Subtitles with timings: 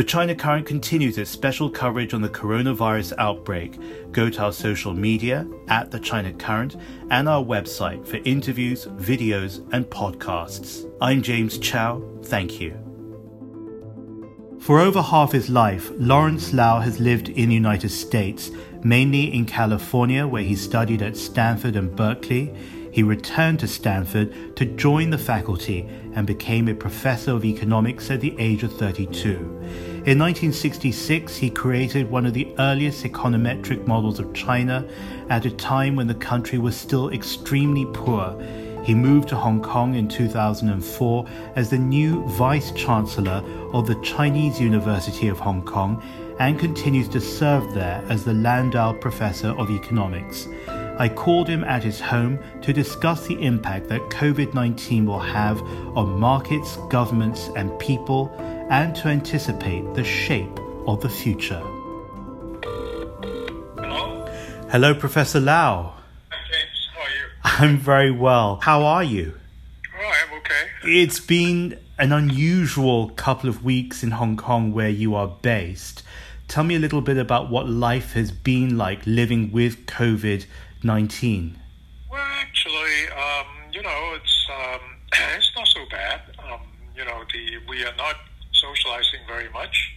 [0.00, 3.78] The China Current continues its special coverage on the coronavirus outbreak.
[4.12, 6.76] Go to our social media at The China Current
[7.10, 10.90] and our website for interviews, videos, and podcasts.
[11.02, 12.02] I'm James Chau.
[12.22, 12.78] Thank you.
[14.58, 18.50] For over half his life, Lawrence Lau has lived in the United States,
[18.82, 22.54] mainly in California, where he studied at Stanford and Berkeley.
[22.90, 28.20] He returned to Stanford to join the faculty and became a professor of economics at
[28.20, 29.89] the age of 32.
[30.06, 34.88] In 1966, he created one of the earliest econometric models of China
[35.28, 38.34] at a time when the country was still extremely poor.
[38.82, 44.58] He moved to Hong Kong in 2004 as the new Vice Chancellor of the Chinese
[44.58, 46.02] University of Hong Kong
[46.38, 50.48] and continues to serve there as the Landau Professor of Economics.
[50.98, 55.60] I called him at his home to discuss the impact that COVID 19 will have
[55.94, 58.34] on markets, governments, and people,
[58.70, 61.60] and to anticipate the shape of the future.
[63.76, 64.24] Hello?
[64.70, 65.94] Hello, Professor Lau.
[66.30, 66.88] Hi, James.
[66.94, 67.72] How are you?
[67.72, 68.60] I'm very well.
[68.62, 69.34] How are you?
[70.00, 70.68] Oh, I'm okay.
[70.84, 76.04] It's been an unusual couple of weeks in Hong Kong where you are based.
[76.46, 80.46] Tell me a little bit about what life has been like living with COVID
[80.82, 81.58] 19.
[82.10, 84.80] Well, actually, um, you know, it's um,
[85.36, 86.22] it's not so bad.
[86.38, 86.60] Um,
[86.96, 88.16] you know, the we are not
[88.74, 89.92] socializing very much,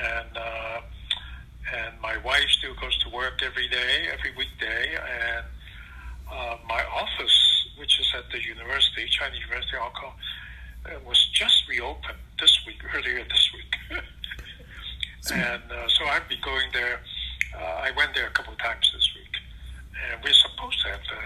[0.00, 0.80] and uh,
[1.74, 5.44] and my wife still goes to work every day, every weekday, and
[6.30, 10.12] uh, my office, which is at the university, Chinese University of Hong Kong,
[10.86, 13.72] uh, was just reopened this week, earlier this week,
[15.32, 17.00] and uh, so I've been going there.
[17.54, 19.28] Uh, I went there a couple of times this week
[20.06, 21.20] and we're supposed to have the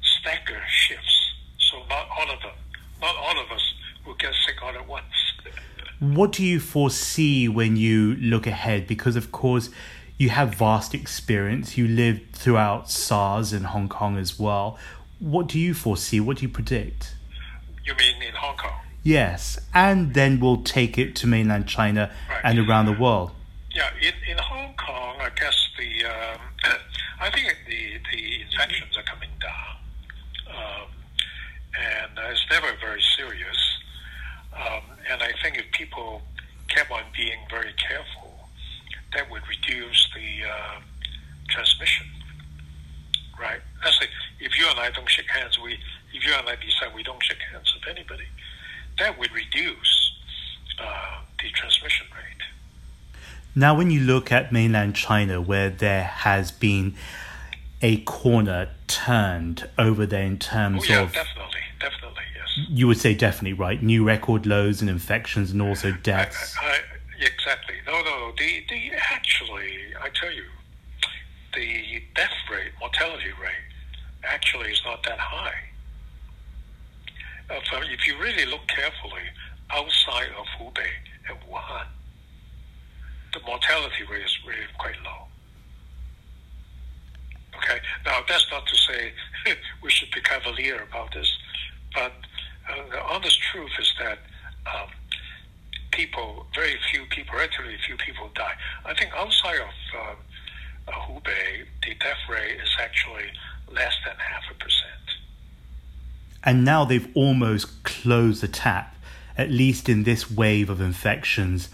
[0.00, 2.56] stagger shifts, so not all of them,
[3.00, 3.74] not all of us
[4.06, 5.04] will get sick all at once.
[6.02, 8.88] What do you foresee when you look ahead?
[8.88, 9.70] Because, of course,
[10.18, 11.78] you have vast experience.
[11.78, 14.76] You lived throughout SARS in Hong Kong as well.
[15.20, 16.18] What do you foresee?
[16.18, 17.14] What do you predict?
[17.84, 18.80] You mean in Hong Kong?
[19.04, 22.40] Yes, and then we'll take it to mainland China Right.
[22.42, 23.30] and around the world.
[23.72, 26.40] Yeah, in, in Hong Kong, I guess the um,
[27.20, 30.88] I think the the infections are coming down, um,
[31.78, 33.78] and uh, it's never very serious.
[34.54, 36.22] Um, and I think if people
[36.68, 38.48] kept on being very careful,
[39.14, 40.80] that would reduce the uh,
[41.48, 42.06] transmission.
[43.40, 43.60] Right?
[43.84, 44.06] Let's say
[44.40, 45.78] if you and I don't shake hands, we
[46.12, 48.24] if you and I decide we don't shake hands with anybody,
[48.98, 50.12] that would reduce
[50.80, 52.42] uh, the transmission rate.
[53.54, 56.94] Now, when you look at mainland China, where there has been
[57.80, 62.66] a corner turned over there in terms Oh yeah, of, definitely, definitely, yes.
[62.68, 66.54] you would say definitely right, new record lows in infections and also deaths.
[66.62, 66.78] I, I,
[67.20, 67.74] exactly.
[67.86, 68.01] No, no.
[68.42, 70.46] The the actually, I tell you,
[71.54, 73.70] the death rate, mortality rate,
[74.24, 75.54] actually is not that high.
[77.48, 79.22] Uh, if you really look carefully,
[79.70, 80.90] outside of Hubei
[81.28, 81.86] and Wuhan,
[83.32, 85.28] the mortality rate is really quite low.
[87.58, 87.78] Okay.
[88.04, 89.12] Now that's not to say
[89.84, 91.32] we should be cavalier about this,
[91.94, 92.12] but
[92.68, 94.18] uh, the honest truth is that
[96.12, 98.52] people, very few people, relatively few people die.
[98.84, 99.68] I think outside of
[100.00, 100.16] um,
[100.88, 103.24] uh, Hubei, the death rate is actually
[103.70, 104.92] less than half a percent.
[106.44, 108.94] And now they've almost closed the tap,
[109.38, 111.68] at least in this wave of infections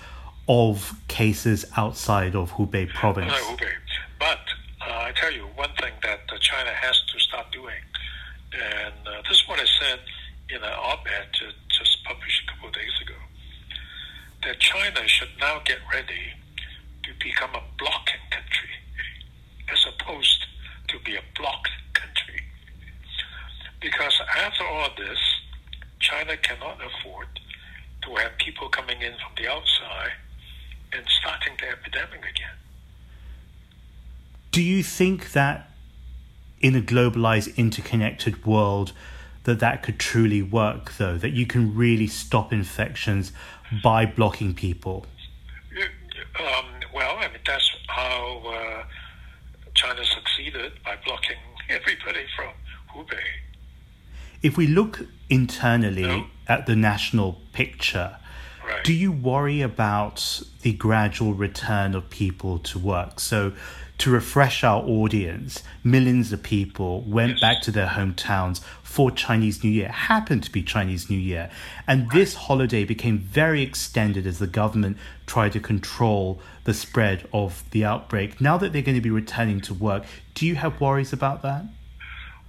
[0.48, 3.32] of cases outside of Hubei province.
[3.32, 3.72] No, Hubei.
[4.18, 4.40] But
[4.86, 7.80] uh, I tell you one thing that uh, China has to stop doing,
[8.52, 10.00] and uh, this is what I said
[10.50, 13.14] in an op-ed to, just published a couple of days ago,
[14.44, 16.32] that China should now get ready
[17.04, 18.70] to become a blocking country
[19.72, 20.46] as opposed
[20.88, 22.40] to be a blocked country.
[23.80, 25.18] Because after all this,
[26.00, 27.28] China cannot afford
[28.02, 30.12] to have people coming in from the outside
[30.92, 32.56] and starting the epidemic again.
[34.52, 35.70] Do you think that
[36.60, 38.92] in a globalized, interconnected world,
[39.48, 41.16] that that could truly work, though?
[41.16, 43.32] That you can really stop infections
[43.82, 45.06] by blocking people?
[46.38, 48.84] Um, well, I mean, that's how uh,
[49.74, 51.38] China succeeded by blocking
[51.70, 52.52] everybody from
[52.94, 53.16] Hubei.
[54.42, 55.00] If we look
[55.30, 56.26] internally No.
[56.46, 58.16] at the national picture,
[58.68, 58.84] Right.
[58.84, 63.20] Do you worry about the gradual return of people to work?
[63.20, 63.52] So,
[63.98, 67.40] to refresh our audience, millions of people went Yes.
[67.40, 71.50] back to their hometowns for Chinese New Year, happened to be Chinese New Year.
[71.86, 77.64] And this holiday became very extended as the government tried to control the spread of
[77.72, 78.40] the outbreak.
[78.40, 80.04] Now that they're going to be returning to work,
[80.34, 81.64] do you have worries about that?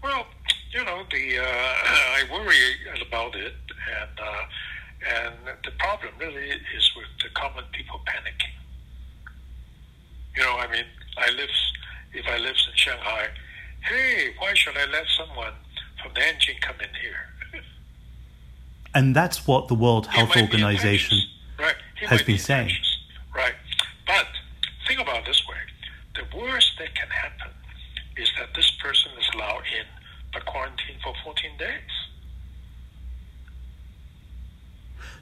[0.04, 0.28] Well,
[0.72, 1.44] you know, the uh,
[2.20, 2.76] I worry
[3.08, 3.56] about it,
[4.00, 8.54] and uh, and the problem really is with the common people panicking.
[10.36, 10.86] You know, I mean,
[11.18, 11.50] I live
[12.14, 13.28] if I live in Shanghai,
[13.82, 15.54] hey, why should I let someone
[16.02, 17.26] from Nanjing come in here?
[18.96, 21.20] And that's what the World Health be Organization
[21.60, 21.76] right?
[22.08, 22.72] Has been be saying.
[23.36, 23.54] right?
[24.08, 24.26] But
[24.88, 25.58] think about it this way:
[26.16, 27.52] the worst that can happen
[28.18, 29.86] is that this person is allowed in
[30.34, 31.70] but quarantined for 14 days.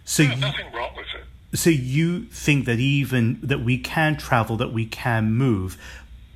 [0.05, 1.57] So There's you, nothing wrong with it.
[1.57, 5.77] so you think that even that we can travel, that we can move,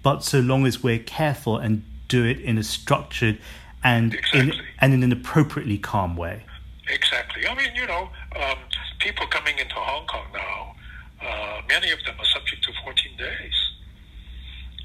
[0.04, 3.38] but so long as we're careful and do it in a structured
[3.84, 6.46] and in, and in an appropriately calm way.
[6.88, 7.48] Exactly.
[7.48, 8.58] I mean, you know, um,
[9.00, 10.76] people coming into Hong Kong now,
[11.22, 13.72] uh, many of them are subject to 14 days.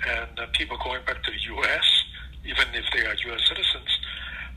[0.06, 2.04] And uh, people going back to the U.S.,
[2.44, 3.48] even if they are U.S.
[3.48, 3.98] citizens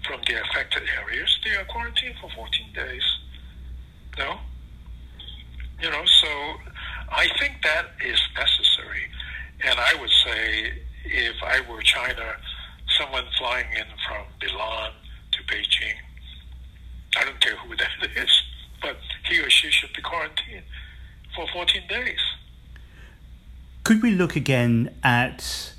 [0.05, 3.03] from the affected areas, they are quarantined for 14 days.
[4.17, 4.37] No?
[5.81, 6.27] You know, so
[7.09, 8.68] I think that is necessary.
[9.65, 10.73] And I would say
[11.05, 12.35] if I were China,
[12.97, 14.91] someone flying in from Milan
[15.31, 15.95] to Beijing,
[17.17, 18.41] I don't care who that is,
[18.81, 20.63] but he or she should be quarantined
[21.35, 22.19] for 14 days.
[23.83, 25.73] Could we look again at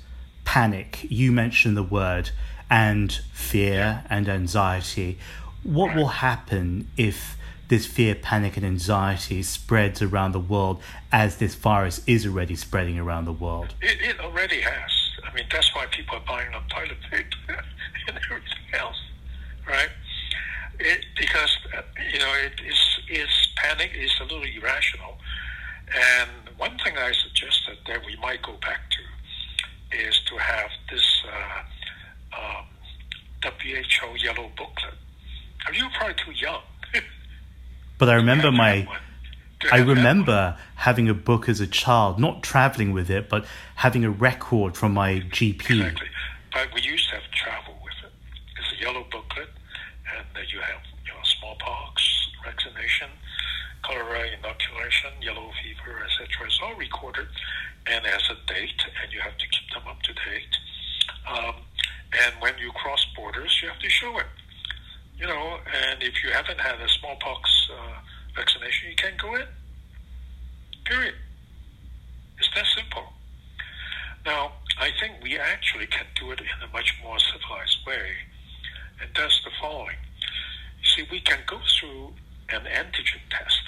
[0.45, 1.05] panic?
[1.09, 2.31] You mentioned the word
[2.69, 5.17] and fear and anxiety.
[5.63, 7.37] What will happen if
[7.71, 12.99] this fear, panic, and anxiety spreads around the world as this virus is already spreading
[12.99, 13.73] around the world?
[13.81, 14.91] It, it already has.
[15.23, 17.29] I mean, that's why people are buying up toilet paper
[18.09, 19.01] and everything else,
[19.65, 19.87] right?
[20.81, 21.81] It, because uh,
[22.11, 25.17] you know it is is panic is a little irrational,
[25.95, 31.23] and one thing I suggested that we might go back to is to have this
[31.31, 32.65] uh, um,
[33.43, 34.95] WHO yellow booklet.
[35.67, 36.63] Are you probably too young?
[38.01, 38.87] But I remember my
[39.71, 43.45] I remember having a book as a child, not traveling with it, but
[43.75, 45.69] having a record from my GP.
[45.69, 46.07] Exactly.
[46.51, 48.11] But we used to have travel with it.
[48.57, 49.49] It's a yellow booklet,
[50.17, 52.01] and you have you know smallpox
[52.43, 53.09] vaccination,
[53.83, 56.47] cholera inoculation, yellow fever, etc.
[56.47, 57.27] It's all recorded
[57.85, 60.57] and has a date, and you have to keep them up to date.
[61.29, 61.55] Um,
[62.17, 64.25] and when you cross borders, you have to show it.
[65.21, 67.99] You know, and if you haven't had a smallpox uh,
[68.35, 69.45] vaccination, you can't go in.
[70.83, 71.13] Period.
[72.39, 73.03] It's that simple.
[74.25, 78.13] Now, I think we actually can do it in a much more civilized way,
[78.99, 79.97] and that's the following.
[80.81, 82.13] You see, we can go through
[82.49, 83.61] an antigen test.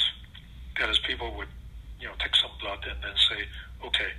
[0.80, 1.50] That is, people would,
[2.00, 3.46] you know, take some blood and then say,
[3.86, 4.10] okay,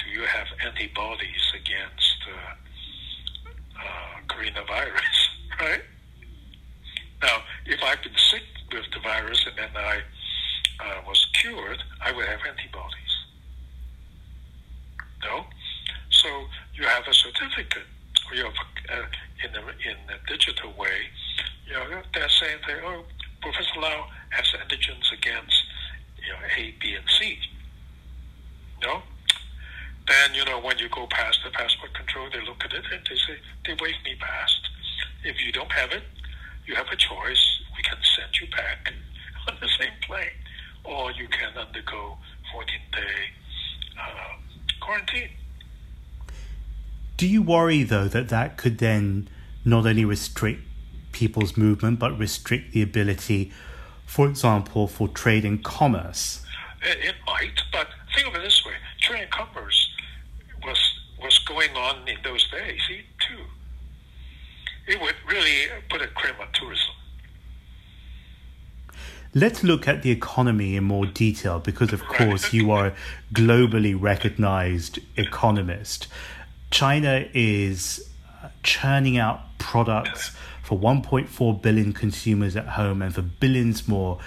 [0.00, 2.54] do you have antibodies against uh,
[3.78, 5.28] uh, coronavirus,
[5.60, 5.82] right?
[7.22, 8.42] Now, if I've been sick
[8.72, 10.00] with the virus and then I
[10.80, 13.14] uh, was cured, I would have antibodies.
[15.22, 15.44] No?
[16.10, 16.28] So
[16.74, 17.88] you have a certificate,
[18.28, 18.54] or you have
[18.90, 19.06] uh,
[19.44, 21.08] in a in a digital way.
[21.66, 23.04] You know, they're saying oh,
[23.42, 25.56] Professor Lau has antigens against
[26.22, 27.38] you know A, B, and C.
[28.82, 29.02] No.
[30.06, 33.02] Then you know when you go past the passport control, they look at it and
[33.08, 34.60] they say they wave me past.
[35.24, 36.02] If you don't have it,
[36.66, 37.60] you have a choice.
[37.76, 38.92] We can send you back
[39.48, 40.38] on the same plane,
[40.84, 42.18] or you can undergo
[42.52, 42.98] 14 day
[44.00, 44.36] uh,
[44.80, 45.30] quarantine.
[47.16, 49.28] Do you worry, though, that that could then
[49.64, 50.62] not only restrict
[51.12, 53.52] people's movement, but restrict the ability,
[54.04, 56.44] for example, for trade and commerce?
[56.82, 59.90] It, it might, but think of it this way: trade and commerce
[60.62, 60.78] was
[61.22, 62.80] was going on in those days.
[64.86, 66.94] It would really put a crimp on tourism.
[69.34, 72.94] Let's look at the economy in more detail because, of course, you are a
[73.34, 76.06] globally recognized economist.
[76.70, 78.08] China is
[78.42, 84.18] uh, churning out products for 1.4 billion consumers at home and for billions more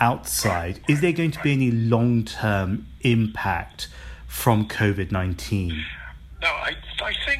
[0.00, 0.80] outside.
[0.88, 3.88] Is there going to be any long term impact
[4.26, 5.84] from COVID 19?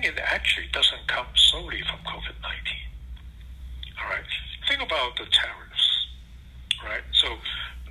[0.00, 2.54] Think it actually doesn't come solely from COVID 19.
[3.98, 4.22] All right.
[4.68, 6.06] Think about the tariffs,
[6.84, 7.02] right?
[7.12, 7.36] So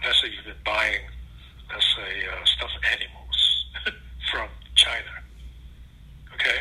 [0.02, 1.02] let's say you've been buying,
[1.70, 3.66] let's say, uh, stuffed animals
[4.32, 5.12] from China,
[6.36, 6.60] okay,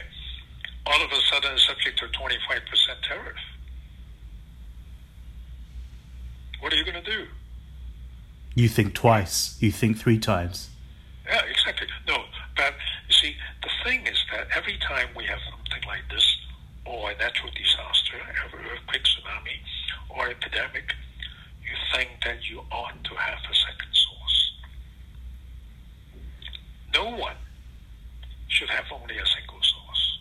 [0.84, 2.32] all of a sudden subject to a 25%
[3.06, 3.36] tariff.
[6.58, 7.26] What are you going to do?
[8.56, 9.56] You think twice.
[9.60, 10.70] You think three times.
[11.24, 11.86] Yeah, exactly.
[12.08, 12.24] No,
[12.56, 12.74] but
[13.06, 16.26] you see, the thing is that every time we have something like this,
[16.84, 19.58] or a natural disaster, an earthquake, tsunami,
[20.10, 20.92] or epidemic,
[21.62, 24.52] you think that you ought to have a second source.
[26.94, 27.36] No one
[28.48, 30.18] should have only a single source.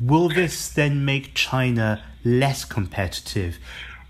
[0.00, 3.58] Will this then make China less competitive?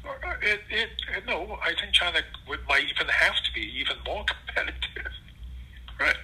[0.04, 0.10] Uh,
[0.42, 4.24] It, it, it, no, I think China would, might even have to be even more
[4.34, 5.12] competitive,
[5.98, 6.16] right?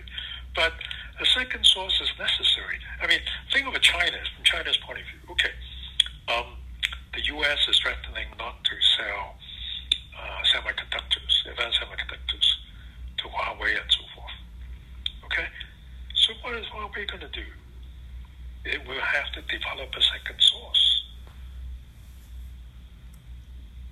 [0.55, 0.75] But
[1.23, 2.79] a second source is necessary.
[3.01, 3.21] I mean,
[3.53, 5.31] think of China from China's point of view.
[5.31, 5.55] Okay,
[6.29, 6.57] um,
[7.15, 7.59] the U.S.
[7.69, 9.37] is threatening not to sell
[10.19, 12.47] uh, semiconductors, advanced semiconductors,
[13.19, 14.33] to Huawei and so forth.
[15.27, 15.47] Okay,
[16.15, 17.47] so what is Huawei going to do?
[18.65, 21.05] It will have to develop a second source.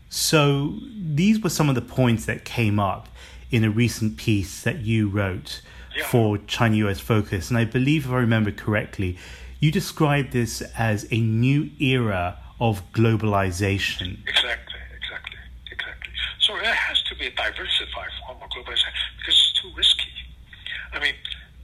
[0.09, 3.09] So, these were some of the points that came up
[3.53, 5.63] in a recent piece that you wrote
[5.97, 6.07] Yeah.
[6.07, 7.51] for China US Focus.
[7.51, 9.19] And I believe, if I remember correctly,
[9.59, 14.19] you described this as a new era of globalization.
[14.27, 15.39] Exactly, exactly,
[15.71, 16.13] exactly.
[16.41, 20.11] So it has to be a diversified form of globalization because it's too risky.
[20.93, 21.15] I mean,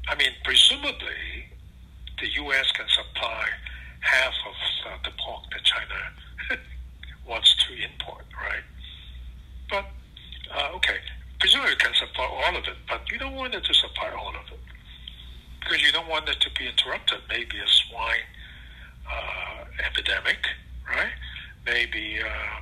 [0.09, 1.47] I mean, presumably,
[2.21, 2.71] the U.S.
[2.73, 3.47] can supply
[4.01, 4.55] half of
[4.87, 6.61] uh, the pork that China
[7.29, 8.63] wants to import, right?
[9.71, 9.87] But
[10.55, 10.99] uh, okay,
[11.55, 14.53] it can supply all of it, but you don't want it to supply all of
[14.53, 14.59] it
[15.61, 17.19] because you don't want it to be interrupted.
[17.29, 18.27] Maybe a swine
[19.11, 20.47] uh, epidemic,
[20.89, 21.13] right?
[21.65, 22.61] Maybe uh,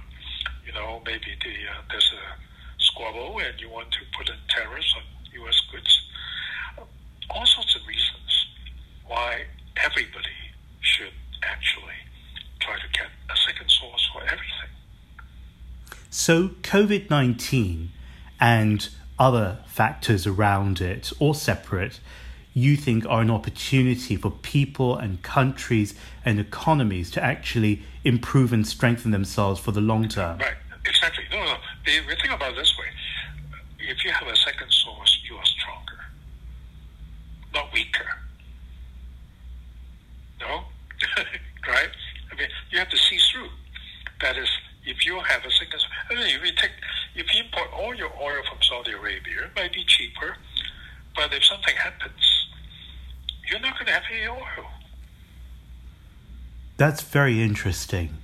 [0.66, 4.94] you know, maybe the uh, there's a squabble and you want to put in tariffs
[4.96, 5.02] on
[5.40, 5.60] U.S.
[5.72, 6.08] goods.
[7.30, 8.46] All sorts of reasons
[9.06, 9.44] why
[9.82, 10.28] everybody
[10.80, 11.12] should
[11.42, 12.00] actually
[12.60, 14.70] try to get a second source for everything.
[16.10, 17.90] So, COVID 19
[18.40, 18.88] and
[19.18, 22.00] other factors around it, or separate,
[22.52, 28.66] you think are an opportunity for people and countries and economies to actually improve and
[28.66, 30.38] strengthen themselves for the long term?
[30.38, 30.54] Right,
[30.86, 31.24] exactly.
[31.32, 31.56] No, no.
[31.84, 32.86] The, thing about this way,
[33.80, 36.04] if you have a second source, you are stronger,
[37.52, 38.06] not weaker.
[40.40, 40.62] No?
[41.68, 41.90] right?
[42.30, 43.48] I mean, you have to see through.
[44.20, 44.48] That is,
[44.86, 46.70] if you have a second, I mean, if you take,
[47.14, 50.36] if you import all your oil from Saudi Arabia, it might be cheaper,
[51.14, 52.48] but if something happens,
[53.50, 54.66] you're not going to have any oil.
[56.76, 58.16] That's very interesting.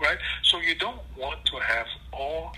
[0.00, 0.18] right?
[0.42, 2.52] So you don't want to have all.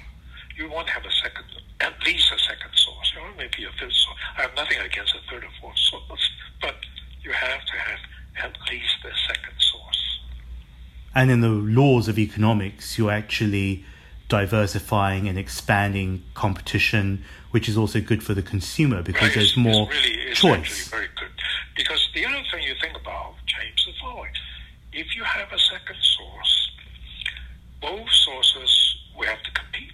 [0.57, 1.45] You want to have a second,
[1.81, 4.17] at least a second source, or maybe a third source.
[4.39, 6.31] I have nothing against a third or fourth source,
[6.61, 6.75] but
[7.23, 7.99] you have to have
[8.43, 10.21] at least a second source.
[11.15, 13.85] And in the laws of economics, you're actually
[14.29, 19.35] diversifying and expanding competition, which is also good for the consumer because Right?
[19.35, 20.89] there's more it's really, it's choice.
[20.89, 21.31] very good.
[21.77, 24.33] Because the other thing you think about, James, is the following:
[24.93, 26.71] if you have a second source,
[27.81, 29.93] both sources will have to compete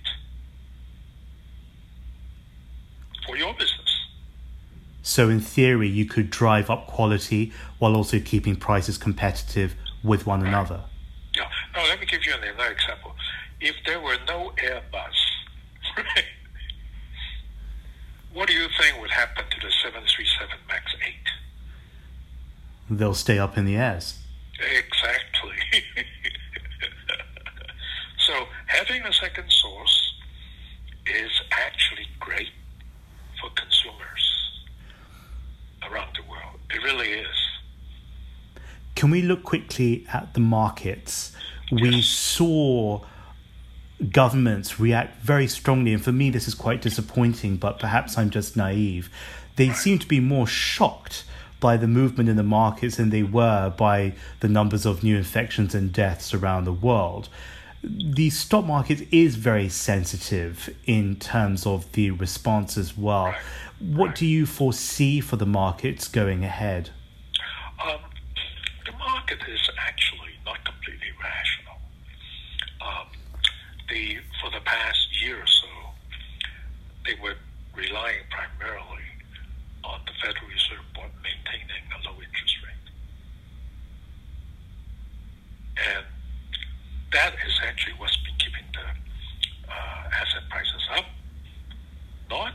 [3.26, 3.78] for your business.
[5.02, 9.74] So, in theory, you could drive up quality while also keeping prices competitive
[10.04, 10.84] with one another.
[11.36, 11.48] Yeah.
[11.74, 13.12] Now, let me give you another example.
[13.62, 15.14] If there were no Airbus,
[15.96, 16.24] right,
[18.32, 20.92] what do you think would happen to the 737 MAX
[22.90, 22.98] 8?
[22.98, 24.18] They'll stay up in the airs.
[24.58, 25.56] Exactly.
[28.26, 30.14] so, having a second source
[31.06, 32.50] is actually great
[33.40, 34.60] for consumers
[35.88, 36.58] around the world.
[36.70, 37.36] It really is.
[38.96, 41.34] Can we look quickly at the markets?
[41.70, 42.06] We Yes.
[42.06, 43.04] saw
[44.10, 48.56] governments react very strongly, and for me, this is quite disappointing, but perhaps I'm just
[48.56, 49.10] naive.
[49.56, 51.24] They seem to be more shocked
[51.60, 55.74] by the movement in the markets than they were by the numbers of new infections
[55.74, 57.28] and deaths around the world.
[57.84, 63.34] The stock market is very sensitive in terms of the response as well.
[63.78, 66.90] What do you foresee for the markets going ahead?
[67.84, 67.98] Um,
[68.86, 69.70] the market is
[73.92, 75.68] the for the past year or so,
[77.04, 77.36] they were
[77.76, 79.04] relying primarily
[79.84, 82.88] on the Federal Reserve Board maintaining a low interest rate,
[85.76, 86.06] and
[87.12, 88.86] that is actually what's been keeping the
[89.68, 91.04] uh, asset prices up,
[92.30, 92.54] not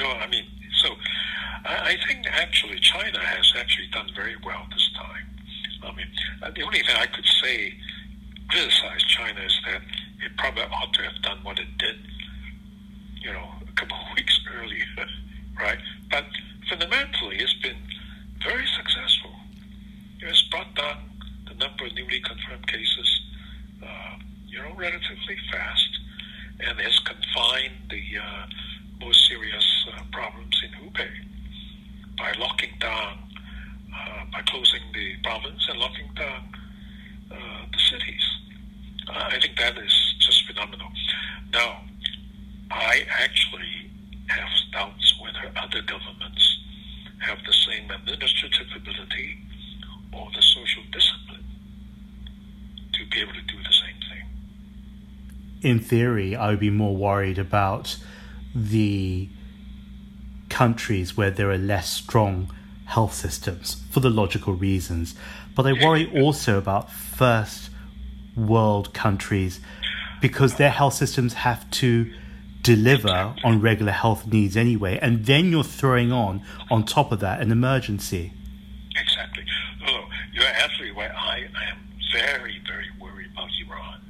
[0.00, 0.46] No, I mean,
[0.82, 0.96] so
[1.66, 5.28] I, think actually China has actually done very well this time.
[5.82, 6.06] I mean,
[6.42, 7.74] uh, the only thing I could say
[8.48, 9.82] criticize China is that
[10.24, 11.96] it probably ought to have done what it did,
[13.20, 14.86] you know, a couple of weeks earlier,
[15.58, 15.78] right?
[16.10, 16.24] But
[16.70, 17.76] fundamentally, it's been
[18.42, 19.32] very successful.
[20.20, 20.96] It's brought down
[21.46, 23.20] the number of newly confirmed cases,
[23.82, 24.16] uh,
[24.46, 25.90] you know, relatively fast,
[26.60, 28.46] and has confined the uh,
[29.00, 29.79] most serious
[30.12, 31.10] problems in Hubei
[32.18, 33.18] by locking down,
[33.94, 36.52] uh, by closing the province and locking down
[37.30, 38.22] uh, the cities.
[39.08, 40.88] I think that is just phenomenal.
[41.52, 41.82] Now,
[42.70, 43.90] I actually
[44.28, 46.58] have doubts whether other governments
[47.20, 49.38] have the same administrative ability
[50.12, 51.44] or the social discipline
[52.92, 54.24] to be able to do the same thing.
[55.62, 57.98] In theory, I would be more worried about
[58.54, 59.28] the
[60.60, 62.52] countries where there are less strong
[62.84, 65.14] health systems for the logical reasons.
[65.56, 67.70] But I worry also about first
[68.36, 69.60] world countries
[70.20, 72.12] because their health systems have to
[72.60, 74.98] deliver on regular health needs anyway.
[75.00, 78.34] And then you're throwing on, on top of that, an emergency.
[78.94, 79.44] Exactly.
[79.88, 81.10] Oh, you're absolutely right.
[81.10, 81.78] I, I am
[82.12, 84.00] very, very worried about Iran.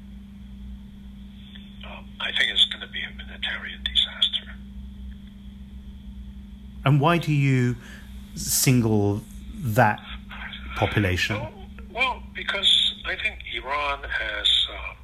[1.87, 4.00] Um, I think it's going to be a humanitarian disaster.
[6.85, 7.77] And why do you
[8.35, 9.23] single
[9.55, 10.01] that
[10.77, 11.37] population?
[11.37, 11.53] Well,
[11.93, 14.67] well because I think Iran has.
[14.71, 14.97] Um,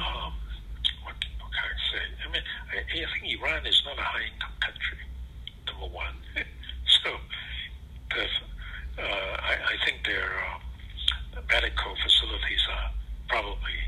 [0.00, 0.32] um,
[1.04, 2.04] what, what can I say?
[2.24, 5.04] I mean, I, I think Iran is not a high income country,
[5.66, 6.16] number one.
[7.04, 7.10] so,
[8.10, 8.24] the,
[9.02, 12.90] uh, I, I think their uh, medical facilities are
[13.28, 13.78] probably,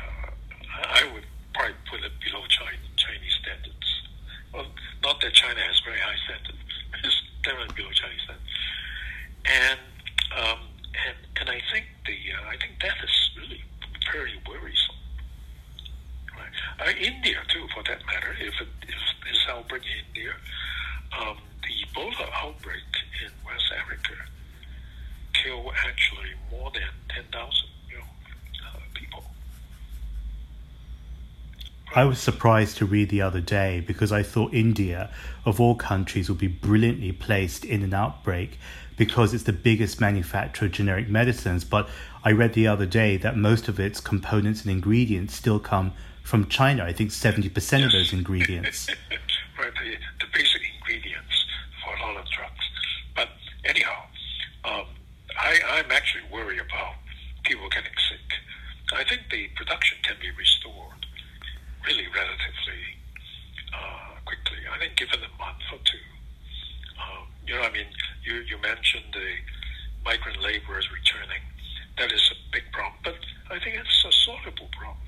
[0.00, 0.30] uh,
[0.88, 2.85] I would probably put it below China,
[5.06, 6.58] not that China has very high standards,
[7.04, 8.50] it's definitely below Chinese standards.
[9.46, 9.80] And
[10.34, 10.58] um,
[11.06, 13.62] and and I think the uh, I think that is really
[14.10, 14.98] very worrisome.
[16.34, 16.50] Right?
[16.82, 18.34] Uh, India too, for that matter.
[18.34, 20.34] If it, if this outbreak in India,
[21.14, 22.90] um, the Ebola outbreak
[23.22, 24.18] in West Africa
[25.34, 28.10] killed actually more than ten thousand you know,
[28.74, 29.22] uh, people.
[31.94, 35.10] I was surprised to read the other day because I thought India,
[35.44, 38.58] of all countries, would be brilliantly placed in an outbreak
[38.96, 41.64] because it's the biggest manufacturer of generic medicines.
[41.64, 41.88] But
[42.24, 46.48] I read the other day that most of its components and ingredients still come from
[46.48, 46.84] China.
[46.84, 47.72] I think 70% yes.
[47.72, 48.88] of those ingredients.
[49.58, 51.44] right, the, the, basic ingredients
[51.84, 52.64] for a lot of drugs.
[53.14, 53.28] But
[53.64, 54.02] anyhow,
[54.64, 54.86] um,
[55.38, 56.94] I, I'm actually worried about
[57.44, 58.18] people getting sick.
[58.92, 61.05] I think the production can be restored
[61.86, 62.82] really relatively
[63.70, 64.58] uh, quickly.
[64.66, 66.06] I think given a month or two.
[66.98, 67.86] Um, you know, I mean,
[68.24, 69.30] you, you mentioned the
[70.04, 71.42] migrant laborers returning.
[71.98, 73.16] That is a big problem, but
[73.50, 75.06] I think it's a solvable problem.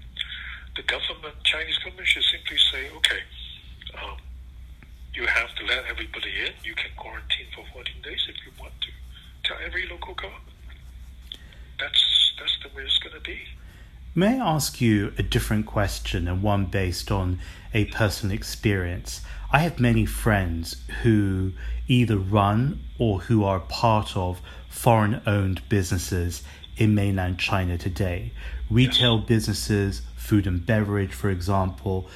[0.77, 3.23] The government, Chinese government, should simply say, okay,
[3.99, 4.17] um,
[5.13, 6.55] you have to let everybody in.
[6.63, 8.93] You can quarantine for 14 days if you want to.
[9.43, 10.55] Tell every local government.
[11.81, 13.39] That's that's the way it's going to be.
[14.19, 17.39] May I ask you a different question and one based on
[17.73, 19.21] a personal experience?
[19.53, 21.53] I have many friends who
[21.87, 26.43] either run or who are part of foreign owned businesses
[26.77, 28.33] in mainland China today.
[28.69, 32.09] Retail businesses, food and beverage, for example.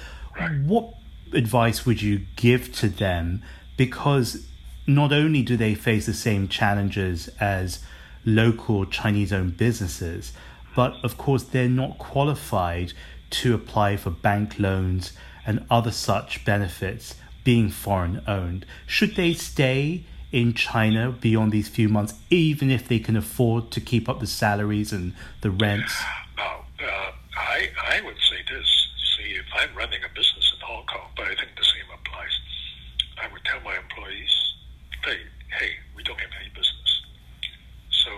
[0.65, 0.95] What
[1.33, 3.45] advice would you give to them?
[3.77, 4.45] Because
[4.89, 7.79] not only do they face the same challenges as
[8.25, 10.33] local Chinese owned businesses,
[10.75, 12.93] but of course they're not qualified
[13.31, 15.13] to apply for bank loans
[15.47, 18.65] and other such benefits being foreign owned.
[18.87, 23.81] Should they stay in China beyond these few months, even if they can afford to
[23.81, 25.95] keep up the salaries and the rents?
[26.37, 28.89] Now, uh, I, I would say this.
[29.17, 32.41] See, if I'm running a business in Hong Kong, but I think the same applies,
[33.23, 34.55] I would tell my employees,
[35.05, 35.19] hey,
[35.59, 37.03] hey, we don't have any business.
[37.91, 38.11] So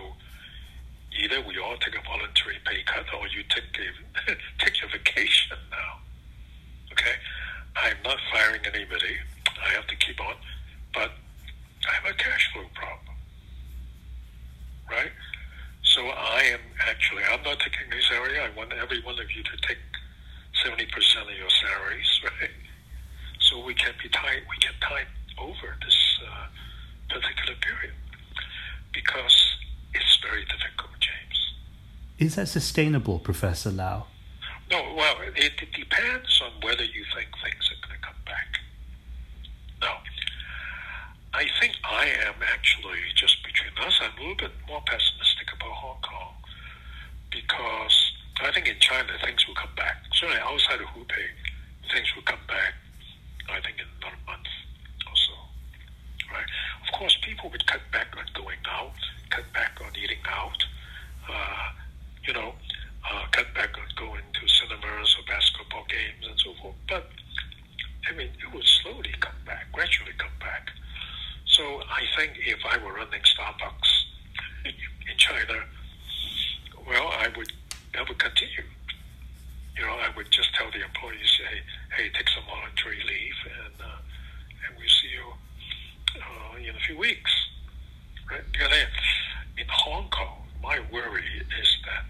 [1.21, 2.44] either we all take a voluntary
[2.75, 4.35] pay cut or you take a,
[4.65, 6.03] take your vacation now.
[6.93, 7.15] Okay?
[7.77, 9.17] I'm not firing anybody.
[9.63, 10.35] I have to keep on.
[10.93, 11.11] But
[11.89, 13.17] I have a cash flow problem.
[14.91, 15.13] Right?
[15.83, 18.41] So I am actually, I'm not taking this salary.
[18.41, 19.79] I want every one of you to take
[20.65, 20.83] 70%
[21.23, 22.51] of your salaries, right?
[23.41, 25.07] So we can be tied, we can tide
[25.39, 26.47] over this uh,
[27.09, 27.95] particular period
[28.93, 29.57] because
[29.95, 30.94] it's very difficult.
[32.19, 34.07] Is that sustainable, Professor Lau?
[34.71, 38.61] No, well, it, it depends on whether you think things are going to come back.
[39.81, 39.99] Now,
[41.35, 45.73] I think I am actually, just between us, I'm a little bit more pessimistic about
[45.73, 46.35] Hong Kong
[47.31, 50.03] because I think in China things will come back.
[50.13, 51.27] Certainly outside of Hubei,
[51.93, 52.75] things will come back,
[53.51, 54.47] I think, in another month
[55.07, 55.35] or so.
[56.33, 56.47] Right?
[56.87, 58.95] Of course, people would cut back on going out,
[59.31, 60.65] cut back on eating out,
[61.29, 61.71] uh,
[62.27, 62.55] you know,
[63.11, 66.77] uh, cut back on going to cinemas or basketball games and so forth.
[66.89, 67.11] But,
[68.09, 70.71] I mean, it will slowly come back, gradually come back.
[71.47, 74.05] So I think if I were running Starbucks
[74.65, 75.63] in China,
[76.87, 77.53] well, I would
[77.97, 78.65] I would continue.
[79.77, 81.61] You know, I would just tell the employees, hey,
[81.97, 85.33] hey, take some voluntary leave, and uh, and we'll see you
[86.21, 87.33] uh, in a few weeks,
[88.31, 88.43] right?
[88.53, 88.73] Because
[89.59, 92.05] in Hong Kong, my worry is that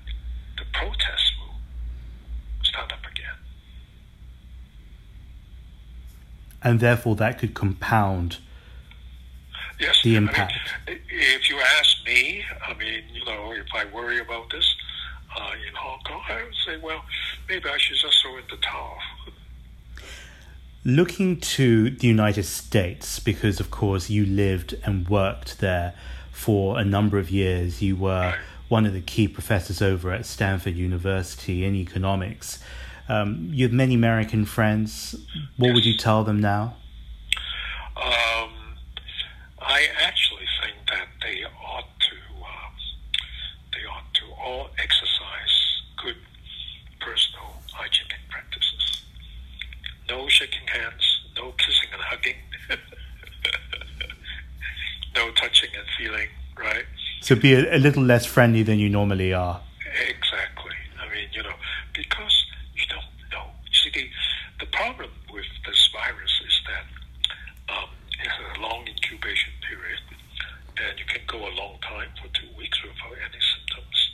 [0.57, 1.55] the protests will
[2.63, 3.39] start up again.
[6.75, 8.39] And therefore, that could compound
[9.79, 10.55] Yes, the I mean, impact.
[10.89, 14.75] if you ask me, I mean, you know, if I worry about this
[15.37, 17.05] uh, in Hong Kong, I would say, well,
[17.49, 18.97] maybe I should just throw in the towel.
[20.85, 25.95] Looking to the United States, because of course you lived and worked there
[26.33, 28.39] for a number of years, you were Right.
[28.69, 32.59] one of the key professors over at Stanford University in economics.
[33.09, 35.15] Um, you have many American friends.
[35.57, 36.77] What would you tell them now?
[37.97, 38.51] Um,
[39.61, 42.75] I actually think that they ought to um,
[43.73, 46.17] they ought to all exercise good
[47.01, 49.03] personal hygienic practices.
[50.09, 52.37] No shaking hands, no kissing and hugging,
[55.15, 56.29] no touching and feeling.
[56.57, 56.85] Right?
[57.21, 59.61] So be a, a little less friendly than you normally are.
[60.09, 60.73] Exactly.
[61.01, 61.55] I mean, you know,
[61.95, 62.45] because
[62.77, 63.47] you don't know.
[63.67, 64.09] You see, the,
[64.65, 67.89] the problem with this virus is that um,
[68.21, 70.01] it's a long incubation period,
[70.77, 74.11] and you can go a long time for two weeks without any symptoms.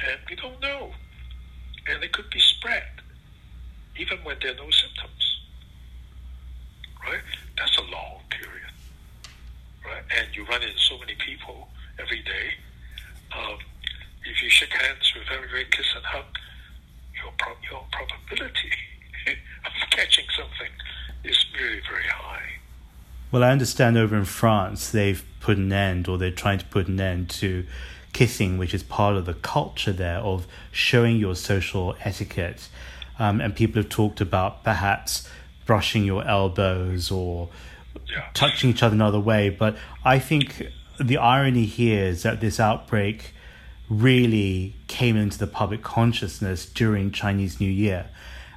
[0.00, 0.92] And we don't know.
[1.88, 2.88] And it could be spread,
[3.98, 5.40] even when there are no symptoms.
[7.04, 7.20] Right?
[7.58, 8.72] That's a long period.
[9.84, 10.04] Right?
[10.16, 11.68] And you run into so many people
[12.00, 12.54] every day.
[13.36, 13.58] Um,
[14.24, 16.24] if you shake hands with everybody, kiss and hug,
[17.20, 18.72] your, pro- your probability
[19.26, 20.72] of catching something
[21.24, 22.42] is really very high.
[23.42, 26.86] Well, I understand over in France they've put an end, or they're trying to put
[26.86, 27.66] an end to
[28.12, 32.68] kissing, which is part of the culture there of showing your social etiquette.
[33.18, 35.28] Um, and people have talked about perhaps
[35.66, 37.48] brushing your elbows or
[38.08, 38.26] Yeah.
[38.32, 39.48] touching each other another way.
[39.48, 40.68] But I think
[41.00, 43.34] the irony here is that this outbreak
[43.90, 48.06] really came into the public consciousness during Chinese New Year.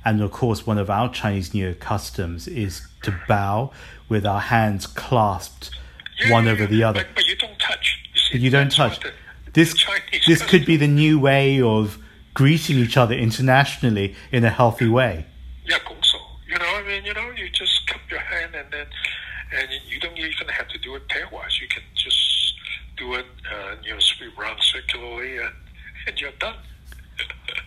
[0.06, 3.72] And of course, one of our Chinese New Year customs is to bow
[4.08, 5.72] with our hands clasped
[6.20, 7.04] Yeah, one yeah, over the other.
[7.04, 8.00] But, but you don't touch.
[8.14, 9.00] You, see, you don't touch.
[9.00, 9.12] The,
[9.54, 11.98] This Chinese this could be the new way of
[12.34, 15.26] greeting each other internationally in a healthy way.
[15.66, 16.20] Yeah, 拱手.
[16.48, 18.86] You know, I mean, you know, you just cup your hand and then,
[19.58, 21.60] and you don't even have to do it pairwise.
[21.60, 22.54] You can just
[22.98, 25.54] do it, uh, you know, sweep around circularly and,
[26.08, 26.56] and you're done.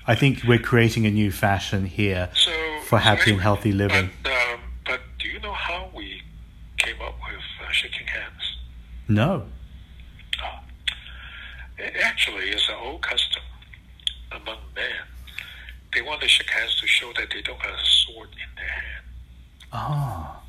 [0.09, 2.51] I think we're creating a new fashion here So
[2.87, 4.11] for happy so and healthy living.
[4.23, 6.23] But, um, but do you know how we
[6.79, 8.57] came up with uh, shaking hands?
[9.07, 9.45] No.
[10.43, 10.59] Oh.
[11.79, 13.43] It actually is an old custom
[14.33, 15.05] among men.
[15.93, 18.67] They want to shake hands to show that they don't have a sword in their
[18.71, 19.05] hand.
[19.75, 20.41] Ah.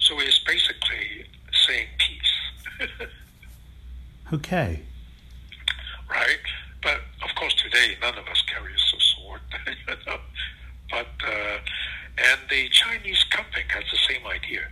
[0.00, 1.26] So it's basically
[1.66, 2.88] saying peace,
[4.32, 4.82] Okay.
[6.10, 6.38] right?
[6.82, 9.40] But of course, today none of us carries a sword.
[9.66, 10.18] you know?
[10.90, 11.58] But uh,
[12.18, 14.62] and the Chinese cupping has the same idea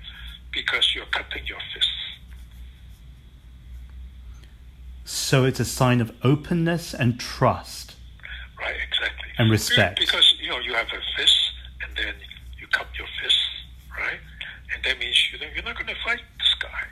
[0.52, 1.90] because you're cupping your fists.
[5.36, 7.94] So it's a sign of openness and trust.
[8.58, 9.28] Right, exactly.
[9.36, 10.00] And respect.
[10.00, 12.14] Because you know you have a fist, and then
[12.58, 13.46] you cup your fists,
[14.00, 14.18] right?
[14.72, 16.86] And that means you you're not going to fight this guy.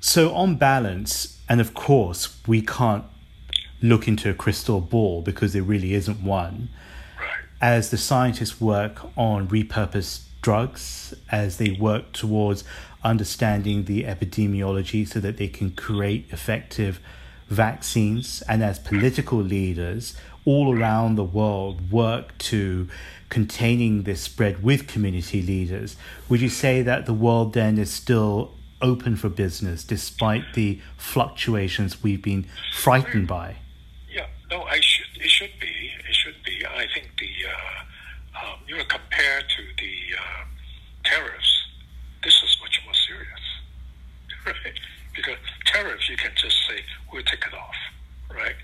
[0.00, 3.04] So, on balance, and of course, we can't
[3.80, 6.68] look into a crystal ball because there really isn't one.
[7.16, 7.44] Right.
[7.62, 12.64] As the scientists work on repurposed drugs, as they work towards
[13.02, 17.00] understanding the epidemiology so that they can create effective
[17.48, 22.86] vaccines, and as political leaders all around the world work to
[23.30, 25.96] containing this spread with community leaders,
[26.28, 28.52] would you say that the world then is still
[28.82, 33.56] open for business despite the fluctuations we've been frightened by?
[34.12, 34.26] Yeah.
[34.50, 35.06] No, I should.
[35.16, 35.90] It should be.
[36.06, 36.66] It should be.
[36.66, 37.73] I think the uh,
[38.74, 40.44] you know compared to the uh,
[41.04, 41.66] tariffs,
[42.24, 43.40] this is much more serious,
[44.46, 44.74] right?
[45.14, 46.80] Because tariffs you can just say
[47.12, 47.76] we'll take it off,
[48.34, 48.56] right?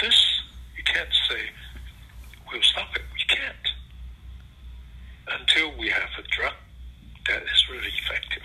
[0.00, 0.42] This
[0.76, 1.50] you can't say
[2.52, 3.02] we'll stop it.
[3.12, 6.52] We can't until we have a drug
[7.28, 8.42] that is really effective.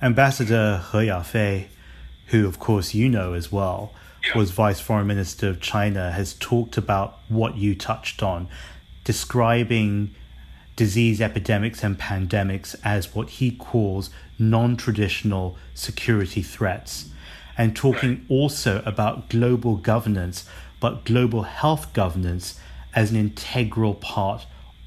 [0.00, 1.66] Ambassador He Yafei,
[2.26, 3.92] who of course you know as well,
[4.24, 4.38] Yeah.
[4.38, 8.48] was Vice Foreign Minister of China, has talked about what you touched on,
[9.04, 10.14] describing
[10.76, 17.10] disease epidemics and pandemics as what he calls non traditional security threats,
[17.56, 20.48] and talking also about global governance,
[20.80, 22.58] but global health governance
[22.94, 24.46] as an integral part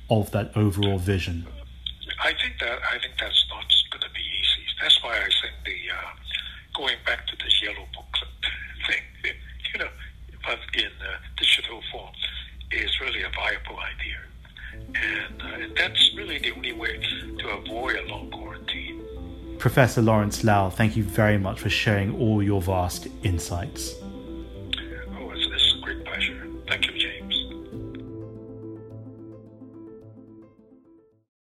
[0.09, 1.47] of that overall vision.
[2.23, 4.63] I think that I think that's not going to be easy.
[4.81, 6.11] That's why I think the uh,
[6.75, 8.29] going back to this yellow booklet
[8.87, 9.03] thing,
[9.73, 9.89] you know,
[10.45, 12.13] but in uh, digital form,
[12.79, 14.19] is really a viable idea,
[14.95, 16.99] and, uh, that's really the only way
[17.39, 19.01] to avoid a long quarantine.
[19.59, 23.95] Professor Lawrence Lau, thank you very much for sharing all your vast insights.